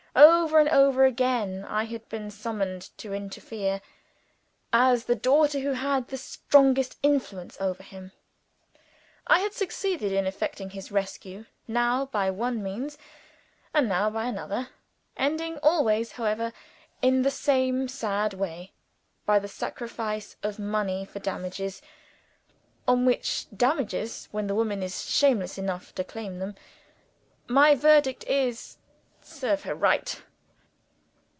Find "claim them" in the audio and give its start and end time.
26.03-26.55